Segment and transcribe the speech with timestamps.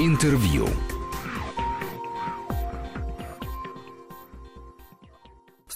[0.00, 0.87] Интервью.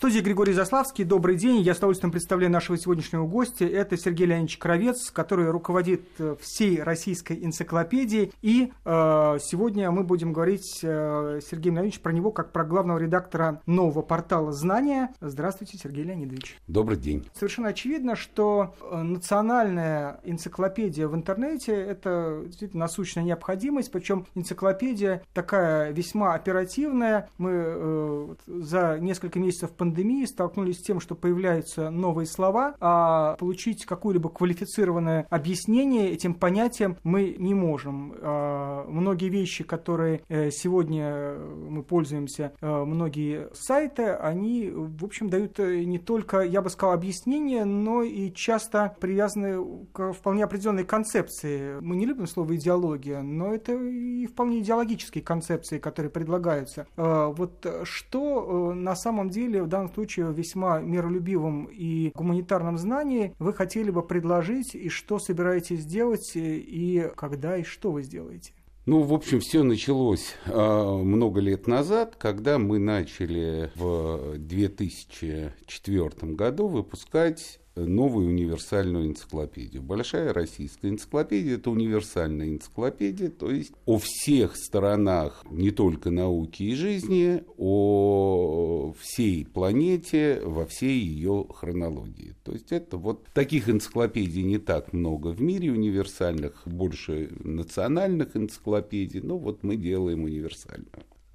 [0.02, 1.04] Студии Григорий Заславский.
[1.04, 1.60] Добрый день.
[1.60, 3.64] Я с удовольствием представляю нашего сегодняшнего гостя.
[3.66, 8.32] Это Сергей Леонидович Кровец, который руководит э, всей российской энциклопедией.
[8.42, 13.62] И э, сегодня мы будем говорить, э, Сергей Леонидович, про него как про главного редактора
[13.66, 15.14] нового портала «Знания».
[15.20, 16.58] Здравствуйте, Сергей Леонидович.
[16.66, 17.24] Добрый день.
[17.32, 23.92] Совершенно очевидно, что э, национальная энциклопедия в интернете– это действительно насущная необходимость.
[23.92, 27.28] Причем энциклопедия такая весьма оперативная.
[27.38, 33.36] Мы э, за несколько месяцев пандемии пандемии столкнулись с тем, что появляются новые слова, а
[33.36, 38.14] получить какое-либо квалифицированное объяснение этим понятиям мы не можем.
[38.16, 45.60] А, многие вещи, которые э, сегодня мы пользуемся, э, многие сайты, они, в общем, дают
[45.60, 51.78] э, не только, я бы сказал, объяснение, но и часто привязаны к вполне определенной концепции.
[51.80, 56.86] Мы не любим слово идеология, но это и вполне идеологические концепции, которые предлагаются.
[56.96, 63.34] А, вот что на самом деле в данном данном случае весьма миролюбивом и гуманитарном знании
[63.38, 68.52] вы хотели бы предложить, и что собираетесь делать, и когда, и что вы сделаете?
[68.84, 76.66] Ну, в общем, все началось э, много лет назад, когда мы начали в 2004 году
[76.66, 79.82] выпускать новую универсальную энциклопедию.
[79.82, 86.74] Большая российская энциклопедия– это универсальная энциклопедия, то есть о всех сторонах не только науки и
[86.74, 92.34] жизни, о всей планете во всей ее хронологии.
[92.44, 99.20] То есть это вот таких энциклопедий не так много в мире универсальных, больше национальных энциклопедий,
[99.20, 100.90] но вот мы делаем универсальную.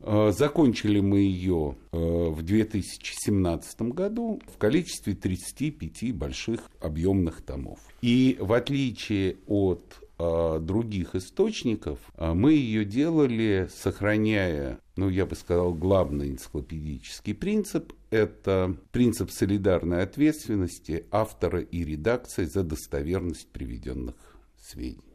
[0.09, 7.79] Э, закончили мы ее э, в 2017 году в количестве 35 больших объемных томов.
[8.01, 9.83] И в отличие от
[10.17, 18.77] э, других источников, мы ее делали, сохраняя, ну, я бы сказал, главный энциклопедический принцип– это
[18.91, 24.15] принцип солидарной ответственности автора и редакции за достоверность приведенных
[24.57, 25.06] сведений.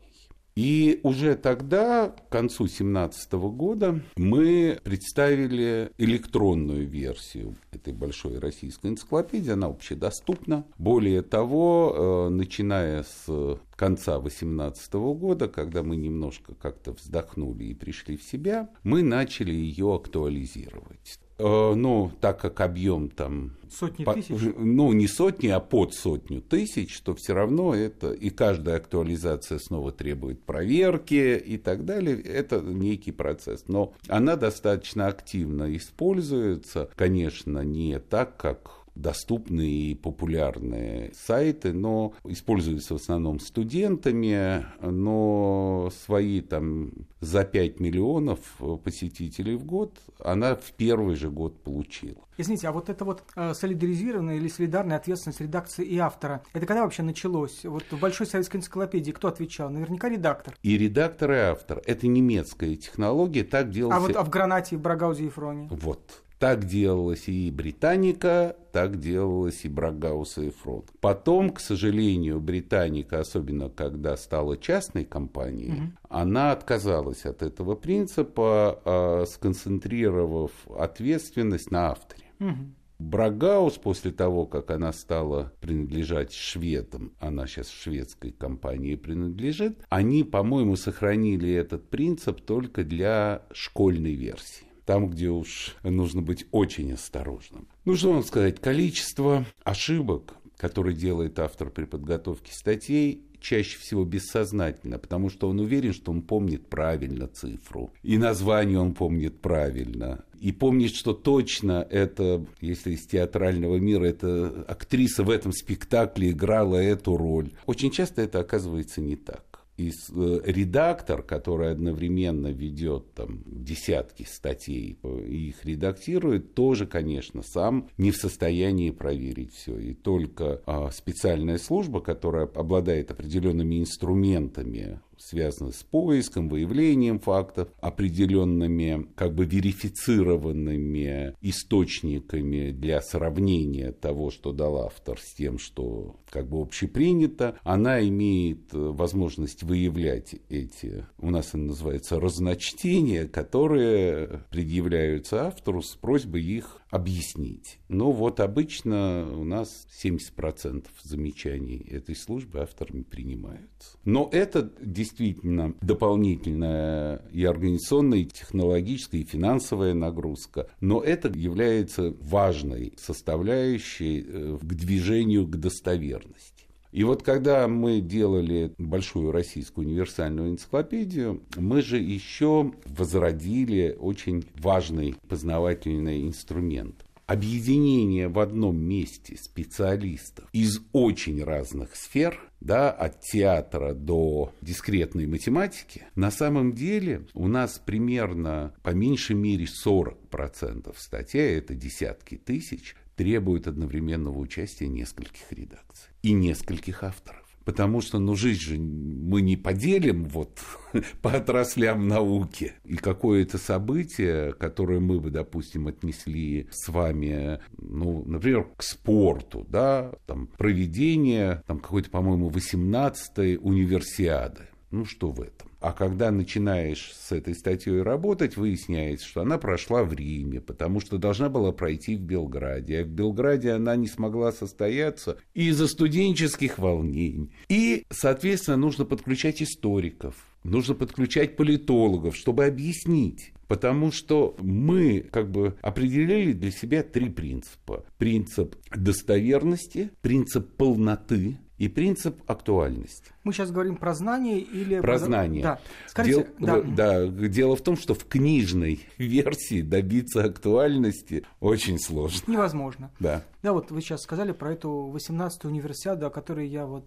[0.54, 9.52] И уже тогда, к концу 2017 года, мы представили электронную версию этой большой российской энциклопедии.
[9.52, 10.64] Она общедоступна.
[10.76, 18.16] Более того, э, начиная с конца 2018 года, когда мы немножко как-то вздохнули и пришли
[18.16, 21.18] в себя, мы начали ее актуализировать.
[21.38, 23.52] Э, ну, так как объем там...
[23.70, 24.36] Сотни по, тысяч?
[24.56, 28.12] Ну, не сотни, а под сотню тысяч, что все равно это...
[28.12, 32.20] И каждая актуализация снова требует проверки и так далее.
[32.20, 33.64] Это некий процесс.
[33.68, 36.90] Но она достаточно активно используется.
[36.96, 46.40] Конечно, не так, как доступные и популярные сайты, но используются в основном студентами, но свои
[46.40, 48.40] там за 5 миллионов
[48.84, 52.22] посетителей в год она в первый же год получила.
[52.38, 56.82] Извините, а вот это вот э, солидаризированная или солидарная ответственность редакции и автора, это когда
[56.82, 57.64] вообще началось?
[57.64, 59.70] Вот в Большой советской энциклопедии кто отвечал?
[59.70, 60.54] Наверняка редактор.
[60.62, 61.82] И редактор, и автор.
[61.84, 63.96] Это немецкая технология, так делалось...
[63.96, 65.68] А вот а в Гранате, в Брагаузе и Фроне?
[65.70, 66.21] Вот.
[66.42, 70.90] Так делалось и Британика, так делалось и Брагаус и Фронт.
[71.00, 75.82] Потом, к сожалению, Британика, особенно когда стала частной компанией, угу.
[76.08, 82.24] она отказалась от этого принципа, э, сконцентрировав ответственность на авторе.
[82.40, 82.56] Угу.
[82.98, 90.74] Брагаус, после того, как она стала принадлежать шведам, она сейчас шведской компании принадлежит, они, по-моему,
[90.74, 97.66] сохранили этот принцип только для школьной версии там, где уж нужно быть очень осторожным.
[97.86, 104.98] Ну, что вам сказать, количество ошибок, которые делает автор при подготовке статей, чаще всего бессознательно,
[104.98, 107.90] потому что он уверен, что он помнит правильно цифру.
[108.02, 110.26] И название он помнит правильно.
[110.38, 116.76] И помнит, что точно это, если из театрального мира, это актриса в этом спектакле играла
[116.76, 117.52] эту роль.
[117.64, 124.98] Очень часто это оказывается не так и э, редактор, который одновременно ведет там десятки статей
[125.02, 129.78] и их редактирует, тоже, конечно, сам не в состоянии проверить все.
[129.78, 139.06] И только а, специальная служба, которая обладает определенными инструментами связаны с поиском, выявлением фактов, определенными
[139.14, 146.60] как бы верифицированными источниками для сравнения того, что дал автор с тем, что как бы
[146.60, 155.94] общепринято, она имеет возможность выявлять эти, у нас это называется разночтения, которые предъявляются автору с
[155.94, 157.78] просьбой их объяснить.
[157.88, 163.96] Но вот обычно у нас 70% замечаний этой службы авторами принимаются.
[164.04, 172.14] Но это действительно действительно дополнительная и организационная, и технологическая, и финансовая нагрузка, но это является
[172.20, 176.66] важной составляющей э, к движению к достоверности.
[176.92, 185.14] И вот когда мы делали большую российскую универсальную энциклопедию, мы же еще возродили очень важный
[185.26, 194.52] познавательный инструмент объединение в одном месте специалистов из очень разных сфер, да, от театра до
[194.60, 201.74] дискретной математики, на самом деле у нас примерно по меньшей мере 40% статей, а это
[201.74, 207.41] десятки тысяч, требуют одновременного участия нескольких редакций и нескольких авторов.
[207.64, 210.60] Потому что, ну, жизнь же мы не поделим вот
[211.22, 212.74] по отраслям науки.
[212.84, 220.12] И какое-то событие, которое мы бы, допустим, отнесли с вами, ну, например, к спорту, да,
[220.26, 224.68] там, проведение, там, какой-то, по-моему, 18-й универсиады.
[224.90, 225.71] Ну, что в этом?
[225.82, 231.18] А когда начинаешь с этой статьей работать, выясняется, что она прошла в Риме, потому что
[231.18, 233.00] должна была пройти в Белграде.
[233.00, 237.50] А в Белграде она не смогла состояться из-за студенческих волнений.
[237.68, 243.52] И, соответственно, нужно подключать историков, нужно подключать политологов, чтобы объяснить.
[243.66, 248.04] Потому что мы как бы определили для себя три принципа.
[248.18, 253.31] Принцип достоверности, принцип полноты и принцип актуальности.
[253.44, 255.00] Мы сейчас говорим про знание или...
[255.00, 255.62] Про знание.
[255.62, 255.78] Да.
[256.06, 256.84] Скажите, Дел...
[256.84, 257.26] да.
[257.26, 257.26] да.
[257.26, 262.40] Дело в том, что в книжной версии добиться актуальности очень сложно.
[262.46, 263.10] Невозможно.
[263.18, 263.42] Да.
[263.62, 267.04] Да, вот вы сейчас сказали про эту 18-ю универсиаду, о которой я вот...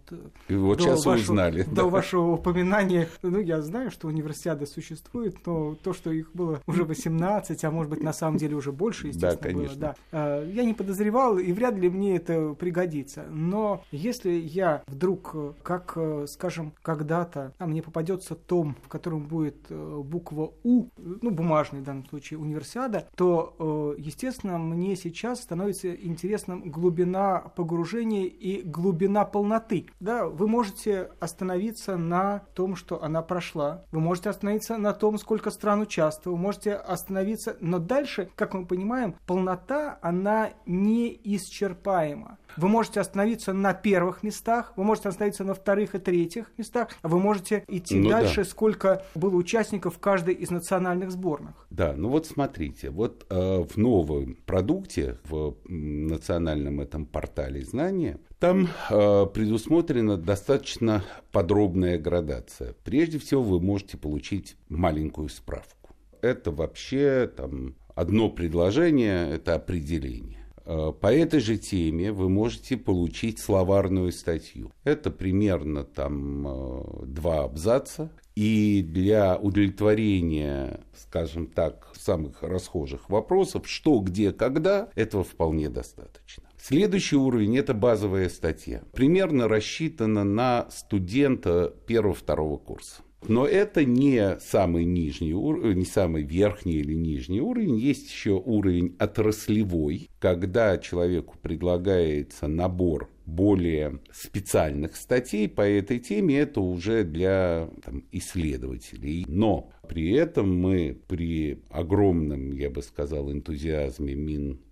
[0.47, 1.63] И вот сейчас вашего, узнали.
[1.63, 1.85] До да.
[1.85, 7.61] вашего упоминания, ну, я знаю, что универсиады существуют, но то, что их было уже 18,
[7.63, 9.75] а может быть, на самом деле уже больше, естественно, да, конечно.
[9.77, 9.95] было.
[10.11, 13.25] Да, Я не подозревал, и вряд ли мне это пригодится.
[13.29, 15.97] Но если я вдруг, как,
[16.27, 21.83] скажем, когда-то, а мне попадется том, в котором будет э, буква У, ну, бумажный в
[21.83, 23.55] данном случае, универсиада, то,
[23.97, 29.87] э, естественно, мне сейчас становится интересно известном глубина погружения и глубина полноты.
[29.99, 33.83] Да, вы можете остановиться на том, что она прошла.
[33.91, 36.37] Вы можете остановиться на том, сколько стран участвовало.
[36.37, 42.37] Вы можете остановиться, но дальше, как мы понимаем, полнота, она неисчерпаема.
[42.57, 47.07] Вы можете остановиться на первых местах, вы можете остановиться на вторых и третьих местах, а
[47.07, 48.49] вы можете идти ну, дальше, да.
[48.49, 51.67] сколько было участников каждой из национальных сборных.
[51.69, 58.67] Да, ну вот смотрите, вот э, в новом продукте, в национальном этом портале знания, там
[58.89, 62.75] э, предусмотрена достаточно подробная градация.
[62.83, 65.95] Прежде всего, вы можете получить маленькую справку.
[66.21, 70.44] Это вообще там одно предложение, это определение.
[70.65, 74.71] Э, по этой же теме вы можете получить словарную статью.
[74.83, 78.11] Это примерно там э, два абзаца.
[78.35, 86.43] И для удовлетворения, скажем так, самых расхожих вопросов, что, где, когда, этого вполне достаточно.
[86.57, 88.81] Следующий уровень– это базовая статья.
[88.91, 93.03] Примерно рассчитана на студента первого-второго курса.
[93.27, 97.77] Но это не самый нижний уровень, не самый верхний или нижний уровень.
[97.77, 106.61] Есть еще уровень отраслевой, когда человеку предлагается набор более специальных статей по этой теме, это
[106.61, 109.25] уже для там, исследователей.
[109.27, 114.13] Но при этом мы при огромном, я бы сказал, энтузиазме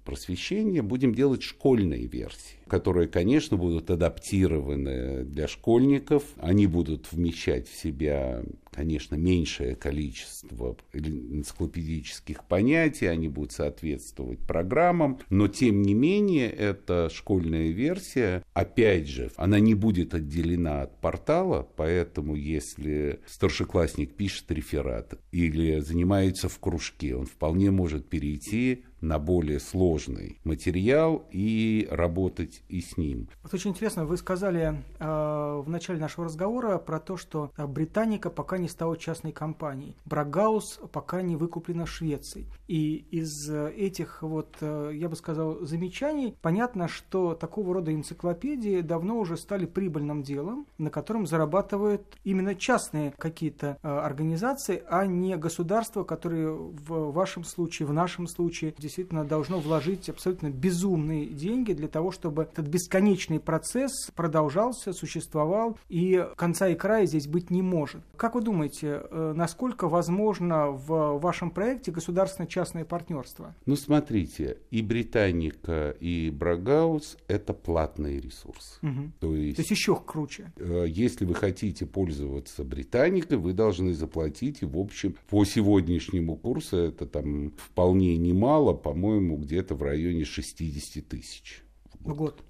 [0.04, 6.24] Минпросвещения будем делать школьные версии которые, конечно, будут адаптированы для школьников.
[6.38, 15.48] Они будут вмещать в себя, конечно, меньшее количество энциклопедических понятий, они будут соответствовать программам, но,
[15.48, 22.36] тем не менее, эта школьная версия, опять же, она не будет отделена от портала, поэтому
[22.36, 30.40] если старшеклассник пишет реферат или занимается в кружке, он вполне может перейти на более сложный
[30.46, 33.28] материал и работать и с ним.
[33.44, 38.58] Вот очень интересно, вы сказали э, в начале нашего разговора про то, что Британика пока
[38.58, 42.48] не стала частной компанией, Брагаус пока не выкуплена Швецией.
[42.68, 49.20] И из этих вот, э, я бы сказал, замечаний понятно, что такого рода энциклопедии давно
[49.20, 56.06] уже стали прибыльным делом, на котором зарабатывают именно частные какие-то э, организации, а не государства,
[56.06, 61.88] которые в вашем случае, в нашем случае, здесь действительно должно вложить абсолютно безумные деньги для
[61.88, 68.04] того, чтобы этот бесконечный процесс продолжался, существовал, и конца и края здесь быть не может.
[68.16, 73.56] Как вы думаете, э, насколько возможно в вашем проекте государственно-частное партнерство?
[73.66, 78.78] Ну, смотрите, и Британика, и Брагаус– это платные ресурсы.
[78.84, 79.12] Угу.
[79.20, 80.54] То, есть, То есть еще круче.
[80.58, 86.78] Э, если вы хотите пользоваться Британикой, вы должны заплатить, и, в общем, по сегодняшнему курсу
[86.78, 91.64] это там вполне немало, по-моему, где-то в районе 60 тысяч.
[92.00, 92.44] В год.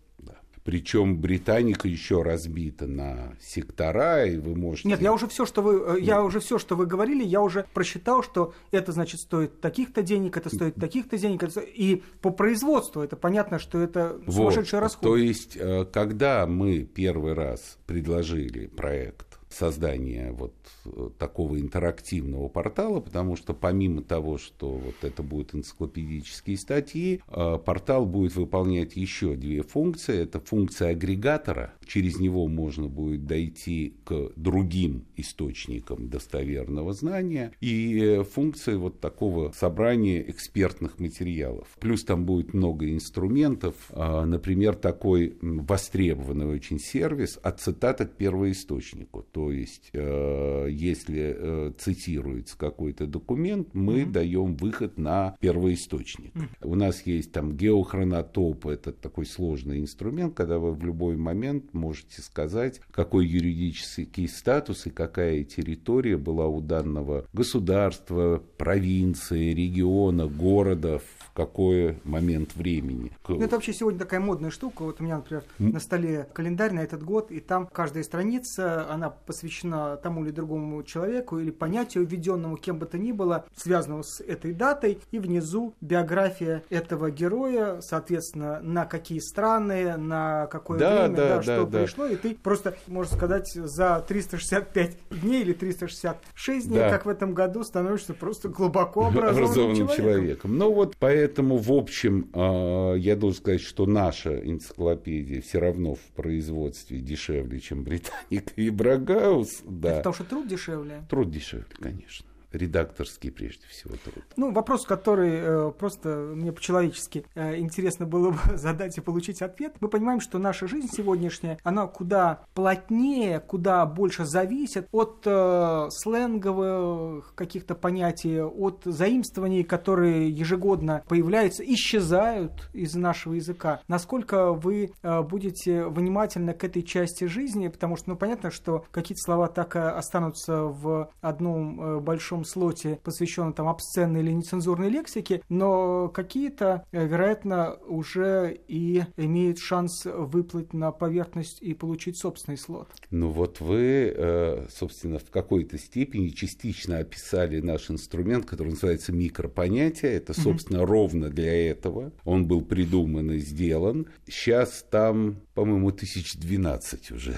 [0.64, 4.88] Причем Британика еще разбита на сектора, и вы можете...
[4.88, 7.66] Нет, я уже все, что вы, э, я уже все, что вы говорили, я уже
[7.74, 11.60] просчитал, что это, значит, стоит таких-то денег, это стоит таких-то денег, это...
[11.60, 14.84] и по производству это понятно, что это сумасшедший вот.
[14.84, 15.04] расход.
[15.04, 20.54] То есть, э, когда мы первый раз предложили проект создания вот
[20.86, 27.60] э, такого интерактивного портала, потому что помимо того, что вот это будут энциклопедические статьи, э,
[27.64, 30.24] портал будет выполнять еще две функции.
[30.24, 38.24] Это функция агрегатора, через него можно будет дойти к другим источникам достоверного знания, и э,
[38.24, 41.68] функция вот такого собрания экспертных материалов.
[41.80, 49.24] Плюс там будет много инструментов, например, такой востребованный очень сервис от цитат к первоисточнику.
[49.32, 54.12] То есть, э, если э, цитируется какой-то документ, мы mm-hmm.
[54.12, 56.34] даем выход на первоисточник.
[56.36, 56.48] Mm-hmm.
[56.62, 62.22] У нас есть там геохронотоп, это такой сложный инструмент, когда вы в любой момент можете
[62.22, 71.02] сказать, какой юридический статус и какая территория была у данного государства, провинции, региона, города,
[71.34, 73.12] какой момент времени.
[73.28, 74.84] Ну, это вообще сегодня такая модная штука.
[74.84, 79.10] Вот у меня, например, на столе календарь на этот год, и там каждая страница, она
[79.10, 84.22] посвящена тому или другому человеку или понятию, введенному кем бы то ни было, связанному с
[84.22, 91.16] этой датой, и внизу биография этого героя, соответственно, на какие страны, на какое да, время,
[91.16, 91.80] да, да, да, что да.
[91.80, 96.90] пришло, и ты просто, можно сказать, за 365 дней или 366 дней, да.
[96.90, 99.96] как в этом году, становишься просто глубоко образованным, образованным человеком.
[99.96, 100.58] человеком.
[100.58, 101.23] Ну вот поэтому,
[101.58, 107.84] в общем, а, я должен сказать, что наша энциклопедия все равно в производстве дешевле, чем
[107.84, 109.90] Британика и Брага, Хаус, да.
[109.90, 111.04] Это потому что труд дешевле?
[111.10, 114.24] Труд дешевле, конечно редакторский прежде всего труд.
[114.38, 119.76] Ну, вопрос, который э, просто мне по-человечески э, интересно было бы задать и получить ответ.
[119.80, 127.34] Мы понимаем, что наша жизнь сегодняшняя, она куда плотнее, куда больше зависит от э, сленговых
[127.36, 133.82] каких-то понятий, от заимствований, которые ежегодно появляются, исчезают из нашего языка.
[133.88, 139.22] Насколько вы э, будете внимательны к этой части жизни, потому что, ну, понятно, что какие-то
[139.22, 142.00] слова так и останутся в одном э,
[142.44, 149.60] большом слоте, посвященном там обсценной или нецензурной лексике, но какие-то, э, вероятно, уже и имеют
[149.60, 152.90] шанс выплыть на поверхность и получить собственный слот.
[153.12, 160.14] Ну вот вы, э, собственно, в какой-то степени частично описали наш инструмент, который называется микропонятие.
[160.14, 160.86] Это, собственно, mm-hmm.
[160.86, 162.12] ровно для этого.
[162.24, 164.08] Он был придуман и сделан.
[164.28, 167.36] Сейчас там, по-моему, тысяч двенадцать уже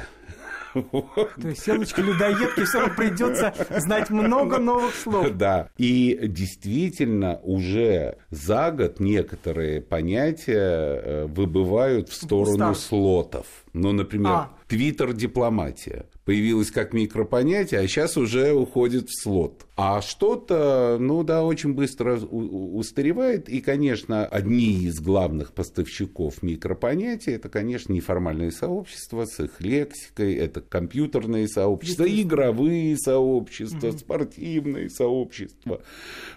[0.81, 5.29] то есть селочка людоедки все равно придется знать много новых слов.
[5.31, 5.69] Да.
[5.77, 13.45] И действительно уже за год некоторые понятия э, выбывают в сторону слотов.
[13.73, 14.49] Ну, например, а.
[14.67, 19.67] Твиттер-дипломатия появилась как микропонятие, а сейчас уже уходит в слот.
[19.75, 23.47] А что-то, ну да, очень быстро устаревает.
[23.47, 30.61] И, конечно, одни из главных поставщиков микропонятий это, конечно, неформальные сообщества с их лексикой, это
[30.61, 35.83] компьютерные сообщества, игровые сообщества, спортивные сообщества.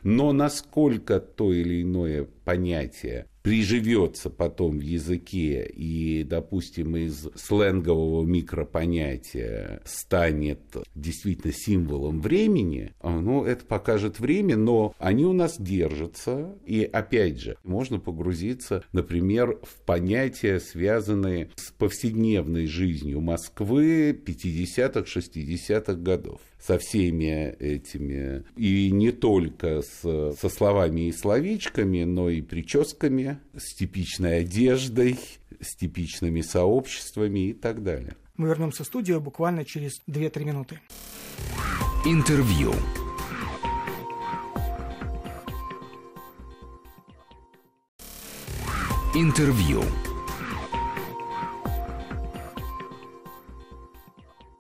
[0.03, 9.81] Но насколько то или иное понятие приживется потом в языке и, допустим, из сленгового микропонятия
[9.87, 10.61] станет
[10.95, 16.59] действительно символом времени, а, ну, это покажет время, но они у нас держатся.
[16.67, 25.95] И, опять же, можно погрузиться, например, в понятия, связанные с повседневной жизнью Москвы 50-х, 60-х
[25.95, 33.39] годов со всеми этими, и не только с, со словами и словечками, но и прическами,
[33.57, 35.19] с типичной одеждой,
[35.61, 38.17] с типичными сообществами и так далее.
[38.37, 40.81] Мы вернемся в студию буквально через 2-3 минуты.
[42.05, 42.73] Интервью.
[49.15, 49.83] Интервью.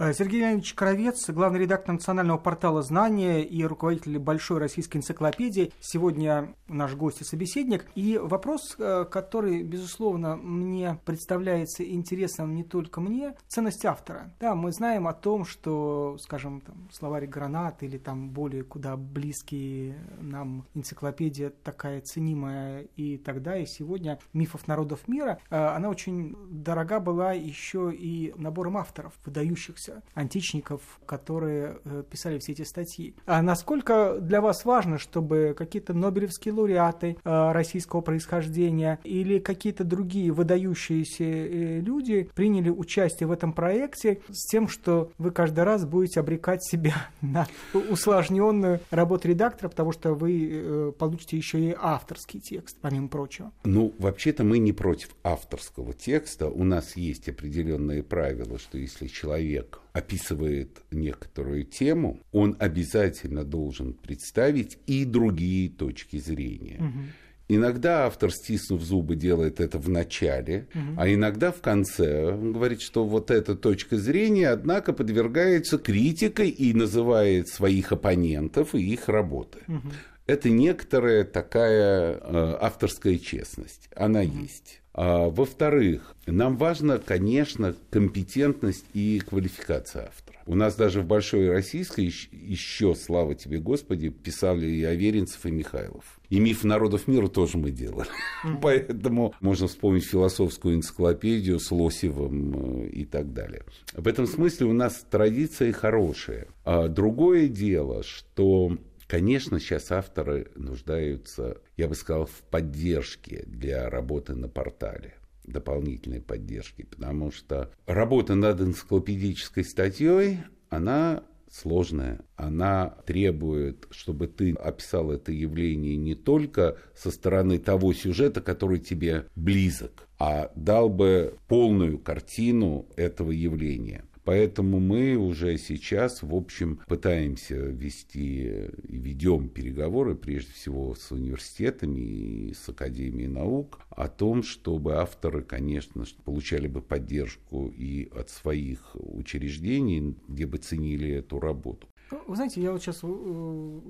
[0.01, 5.73] Сергей Леонидович Кровец, главный редактор национального портала «Знания» и руководитель Большой российской энциклопедии.
[5.81, 7.85] Сегодня наш гость и собеседник.
[7.97, 14.33] И вопрос, э, который, безусловно, мне представляется интересным не только мне, ценность автора.
[14.39, 19.97] Да, мы знаем о том, что, скажем, там, словарь Гранат или там более куда близкие
[20.21, 27.01] нам энциклопедия такая ценимая и тогда, и сегодня мифов народов мира, э, она очень дорога
[27.01, 33.15] была еще и набором авторов, выдающихся античников, которые э, писали все эти статьи.
[33.27, 40.33] А насколько для вас важно, чтобы какие-то нобелевские лауреаты э, российского происхождения или какие-то другие
[40.33, 46.21] выдающиеся э, люди приняли участие в этом проекте с тем, что вы каждый раз будете
[46.21, 53.09] обрекать себя на усложненную работу редактора, потому что вы получите еще и авторский текст, помимо
[53.09, 53.53] прочего?
[53.65, 56.49] Ну, вообще-то мы не против авторского текста.
[56.49, 64.79] У нас есть определенные правила, что если человек описывает некоторую тему, он обязательно должен представить
[64.87, 66.79] и другие точки зрения.
[66.79, 67.05] Угу.
[67.51, 71.01] Иногда автор, стиснув зубы, делает это в начале, угу.
[71.01, 72.33] а иногда в конце.
[72.33, 78.93] Он говорит, что вот эта точка зрения, однако, подвергается критикой и называет своих оппонентов и
[78.93, 79.61] их работы.
[79.67, 79.89] Угу.
[80.27, 83.89] Это некоторая такая э, авторская честность.
[83.97, 84.43] Она угу.
[84.43, 84.83] есть.
[85.01, 90.39] А, во-вторых, нам важно, конечно, компетентность и квалификация автора.
[90.45, 96.19] У нас даже в Большой Российской еще, слава тебе, Господи, писали и Аверинцев, и Михайлов.
[96.31, 98.09] И миф народов мира тоже мы делали.
[98.61, 103.63] Поэтому можно вспомнить философскую энциклопедию с Лосевым э, и так далее.
[103.93, 106.49] В этом смысле у нас традиция хорошая.
[106.65, 108.77] А другое дело, что
[109.09, 116.83] Конечно, сейчас авторы нуждаются, я бы сказал, в поддержке для работы на портале дополнительной поддержки,
[116.83, 122.21] потому что работа над энциклопедической статьей, она сложная.
[122.37, 129.25] Она требует, чтобы ты описал это явление не только со стороны того сюжета, который тебе
[129.35, 134.05] близок, а дал бы полную картину этого явления.
[134.29, 141.99] Поэтому мы уже сейчас, в общем, пытаемся вести и ведем переговоры, прежде всего, с университетами
[141.99, 148.95] и с Академией наук, о том, чтобы авторы, конечно, получали бы поддержку и от своих
[148.97, 151.89] учреждений, где бы ценили эту работу.
[152.11, 153.81] Вы знаете, я вот сейчас, э,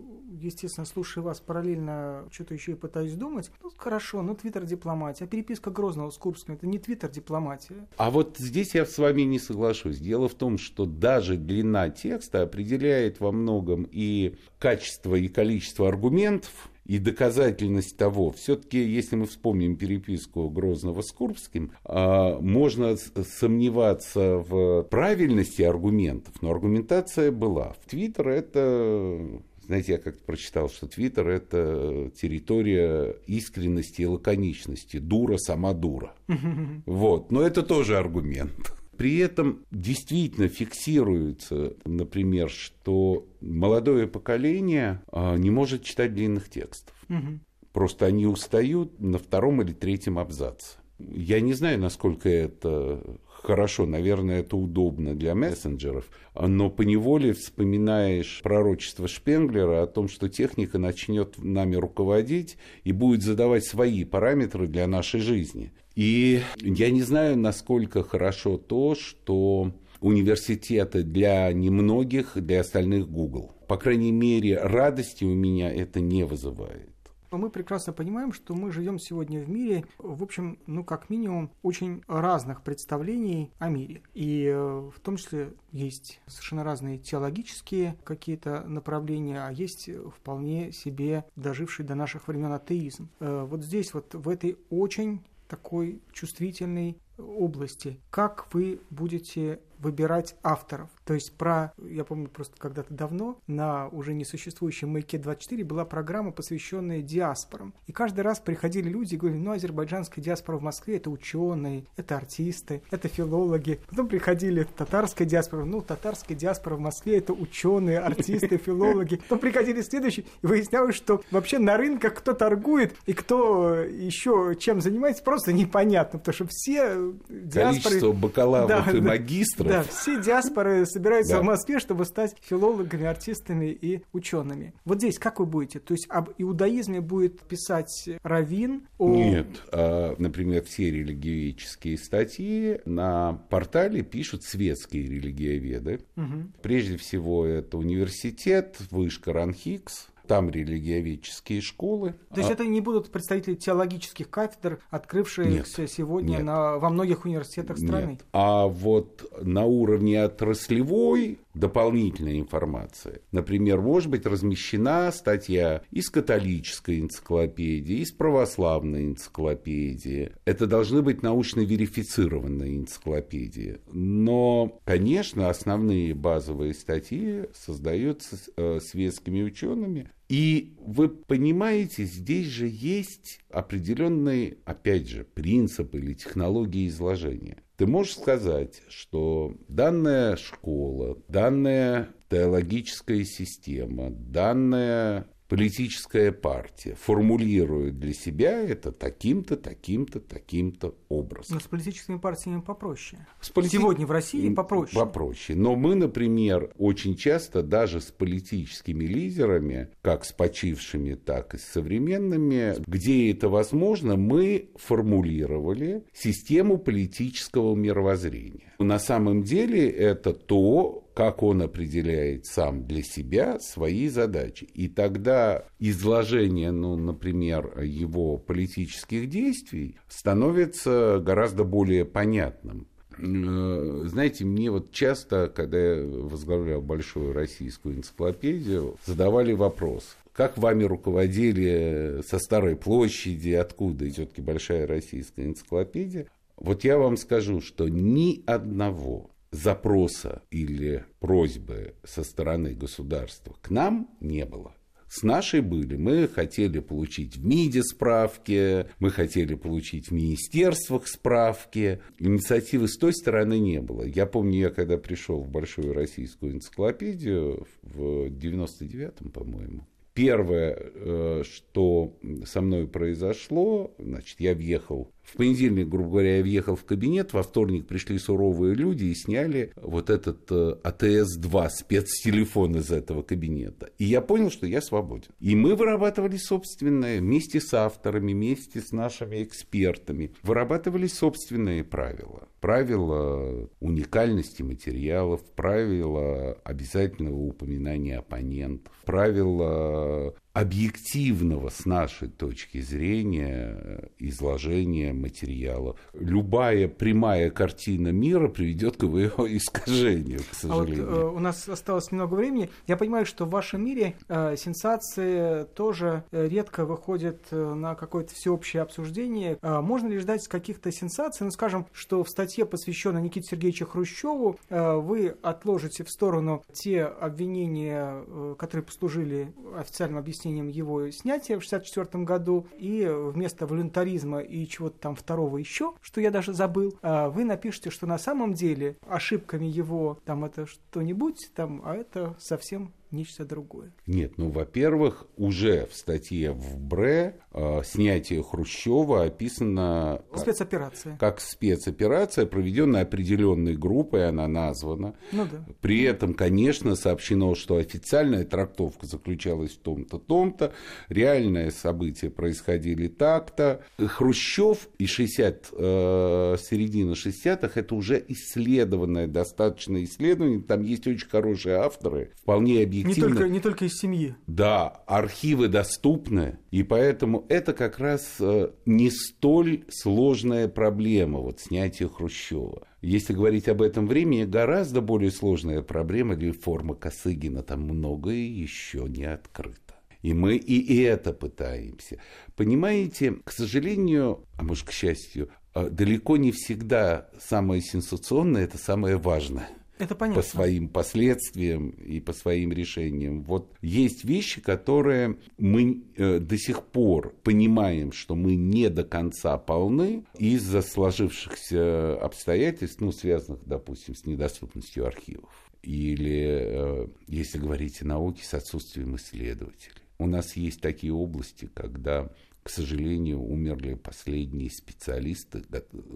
[0.40, 3.50] естественно, слушаю вас, параллельно что-то еще и пытаюсь думать.
[3.62, 5.24] Ну, хорошо, ну, твиттер-дипломатия.
[5.24, 7.86] А переписка Грозного с Курбским– это не твиттер-дипломатия.
[7.96, 9.98] А вот здесь я с вами не соглашусь.
[9.98, 16.70] Дело в том, что даже длина текста определяет во многом и качество, и количество аргументов,
[16.88, 24.84] и доказательность того, все-таки, если мы вспомним переписку Грозного с Курбским, а, можно сомневаться в
[24.84, 27.74] правильности аргументов, но аргументация была.
[27.84, 34.96] В Твиттер это знаете, я как-то прочитал, что Твиттер– это территория искренности и лаконичности.
[34.98, 36.14] Дура сама дура.
[36.86, 37.30] Вот.
[37.30, 38.72] Но это тоже аргумент.
[38.98, 46.94] При этом действительно фиксируется, например, что молодое поколение а, не может читать длинных текстов.
[47.08, 47.38] Угу.
[47.72, 50.78] Просто они устают на втором или третьем абзаце.
[50.98, 59.06] Я не знаю, насколько это хорошо, наверное, это удобно для мессенджеров, но поневоле вспоминаешь пророчество
[59.06, 65.20] Шпенглера о том, что техника начнет нами руководить и будет задавать свои параметры для нашей
[65.20, 65.72] жизни.
[65.98, 73.56] И я не знаю, насколько хорошо то, что университеты для немногих, для остальных Google.
[73.66, 76.92] По крайней мере, радости у меня это не вызывает.
[77.32, 82.04] Мы прекрасно понимаем, что мы живем сегодня в мире, в общем, ну, как минимум, очень
[82.06, 84.02] разных представлений о мире.
[84.14, 91.24] И э, в том числе есть совершенно разные теологические какие-то направления, а есть вполне себе
[91.34, 93.08] доживший до наших времен атеизм.
[93.18, 98.00] Э, вот здесь, вот в этой очень такой чувствительной области.
[98.10, 100.88] Как вы будете выбирать авторов?
[101.04, 106.32] То есть про, я помню просто когда-то давно на уже несуществующем Маяке 24 была программа,
[106.32, 107.72] посвященная диаспорам.
[107.86, 112.16] И каждый раз приходили люди и говорили, ну, азербайджанская диаспора в Москве– это ученые, это
[112.16, 113.80] артисты, это филологи.
[113.88, 119.16] Потом приходили татарская диаспора, ну, татарская диаспора в Москве– это ученые, артисты, филологи.
[119.16, 124.80] Потом приходили следующие, и выяснялось, что вообще на рынках кто торгует и кто еще чем
[124.80, 127.82] занимается, просто непонятно, потому что все диаспоры...
[127.82, 131.40] Количество бакалавров да, и магистров Да, все диаспоры собираются да.
[131.40, 134.74] в Москве, чтобы стать филологами, артистами и учеными.
[134.84, 135.80] Вот здесь как вы будете?
[135.80, 138.86] То есть об иудаизме будет писать Равин?
[138.98, 139.08] О...
[139.14, 146.00] Нет, а, например, все религиоведческие статьи на портале пишут светские религиоведы.
[146.16, 146.52] Угу.
[146.62, 152.14] Прежде всего, это университет, вышка Ранхикс, там религиоведческие школы.
[152.32, 152.52] То есть а...
[152.52, 156.44] это не будут представители теологических кафедр, открывшиеся нет, сегодня нет.
[156.44, 158.12] На, во многих университетах страны?
[158.12, 158.24] Нет.
[158.32, 163.20] А вот на уровне отраслевой дополнительная информация.
[163.32, 170.32] Например, может быть размещена статья из католической энциклопедии, из православной энциклопедии.
[170.44, 173.78] Это должны быть научно верифицированные энциклопедии.
[173.92, 183.40] Но, конечно, основные базовые статьи создаются э, светскими учеными, и вы понимаете, здесь же есть
[183.50, 187.62] определенные, опять же, принципы или технологии изложения.
[187.78, 198.60] Ты можешь сказать, что данная школа, данная теологическая система, данная политическая партия формулирует для себя
[198.60, 201.54] это таким-то, таким-то, таким-то образом.
[201.54, 203.26] Но с политическими партиями попроще.
[203.40, 203.78] С полити...
[203.78, 204.94] Сегодня в России попроще.
[204.94, 205.58] Попроще.
[205.58, 211.64] Но мы, например, очень часто даже с политическими лидерами, как с почившими, так и с
[211.64, 218.74] современными, где это возможно, мы формулировали систему политического мировоззрения.
[218.78, 224.68] На самом деле это то, как он определяет сам для себя свои задачи.
[224.72, 232.86] И тогда изложение, ну, например, его политических действий становится гораздо более понятным.
[233.18, 240.84] Э, знаете, мне вот часто, когда я возглавлял большую российскую энциклопедию, задавали вопрос, как вами
[240.84, 246.28] руководили со Старой площади, откуда идет большая российская энциклопедия.
[246.56, 254.10] Вот я вам скажу, что ни одного запроса или просьбы со стороны государства к нам
[254.20, 254.74] не было.
[255.08, 255.96] С нашей были.
[255.96, 262.02] Мы хотели получить в МИДе справки, мы хотели получить в министерствах справки.
[262.18, 264.02] Инициативы с той стороны не было.
[264.02, 269.86] Я помню, я когда пришел в Большую российскую энциклопедию в 99-м, по-моему,
[270.18, 276.76] Первое, э, что со мной произошло, значит, я въехал в понедельник, грубо говоря, я въехал
[276.76, 282.90] в кабинет, во вторник пришли суровые люди и сняли вот этот э, АТС-2 спецтелефон из
[282.90, 283.90] этого кабинета.
[283.98, 285.30] И я понял, что я свободен.
[285.40, 292.48] И мы вырабатывали собственные, вместе с авторами, вместе с нашими экспертами, вырабатывали собственные правила.
[292.60, 305.96] Правила уникальности материалов, правила обязательного упоминания оппонентов, правила объективного с нашей точки зрения изложения материала.
[306.14, 311.08] Любая прямая картина мира приведет к его искажению, к сожалению.
[311.08, 312.70] А вот, э, у нас осталось немного времени.
[312.86, 318.34] Я понимаю, что в вашем мире э, сенсации тоже э, редко выходят э, на какое-то
[318.34, 319.58] всеобщее обсуждение.
[319.62, 321.44] Э, можно ли ждать каких-то сенсаций?
[321.44, 327.04] Ну, скажем, что в статье, посвященной Никите Сергеевичу Хрущеву, э, вы отложите в сторону те
[327.04, 334.40] обвинения, э, которые послужили официальным объяснением объяснением его снятия в 1964 году, и вместо волюнтаризма
[334.40, 338.54] и чего-то там второго еще, что я даже забыл, а, вы напишите, что на самом
[338.54, 343.92] деле ошибками его там это что-нибудь, там, а это совсем нечто другое.
[344.06, 351.16] Нет, ну, во-первых, уже в статье в БРЭ э, снятие Хрущева описано как, спецоперация.
[351.16, 355.14] как спецоперация, проведенная определенной группой, она названа.
[355.32, 355.64] Ну, да.
[355.80, 360.72] При этом, конечно, сообщено, что официальная трактовка заключалась в том-то, том-то,
[361.08, 363.82] реальные события происходили так-то.
[363.98, 371.76] Хрущев и 60, э, середина 60-х, это уже исследованное, достаточно исследование, там есть очень хорошие
[371.76, 373.28] авторы, вполне объективные объективно...
[373.28, 374.34] Не только, не только из семьи.
[374.46, 382.08] Да, архивы доступны, и поэтому это как раз э, не столь сложная проблема, вот снятие
[382.08, 382.86] Хрущева.
[383.00, 387.62] Если говорить об этом времени, гораздо более сложная проблема реформа Косыгина.
[387.62, 389.94] Там многое еще не открыто.
[390.22, 392.18] И мы и это пытаемся.
[392.56, 399.16] Понимаете, к сожалению, а может, к счастью, э, далеко не всегда самое сенсационное– это самое
[399.16, 399.68] важное.
[399.98, 400.42] Это понятно.
[400.42, 403.42] по своим последствиям и по своим решениям.
[403.42, 409.58] Вот есть вещи, которые мы э, до сих пор понимаем, что мы не до конца
[409.58, 415.50] полны из-за сложившихся обстоятельств, ну, связанных, допустим, с недоступностью архивов.
[415.82, 420.02] Или, э, если говорить о науке, с отсутствием исследователей.
[420.18, 422.28] У нас есть такие области, когда
[422.68, 425.64] к сожалению, умерли последние специалисты,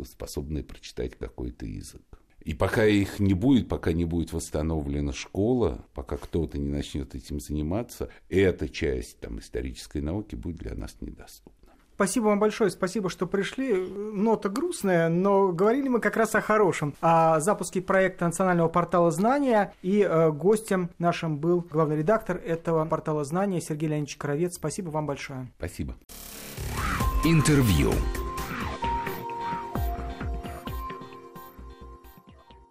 [0.05, 2.22] способные прочитать какой-то язык.
[2.45, 7.41] И пока их не будет, пока не будет восстановлена школа, пока кто-то не начнет этим
[7.41, 11.63] заниматься, эта часть там, исторической науки будет для нас недоступна.
[11.95, 13.75] Спасибо вам большое, спасибо, что пришли.
[13.75, 16.95] Нота грустная, но говорили мы как раз о хорошем.
[17.01, 19.73] О запуске проекта национального портала знания.
[19.83, 24.55] И э, гостем нашим был главный редактор этого портала знания Сергей Леонидович Кровец.
[24.57, 25.47] Спасибо вам большое.
[25.59, 25.95] Спасибо.
[27.25, 27.93] Интервью.